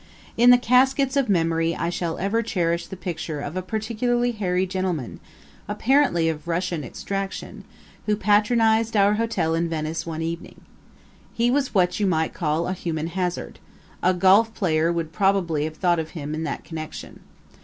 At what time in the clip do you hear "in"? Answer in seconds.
0.35-0.49, 9.53-9.69, 16.33-16.45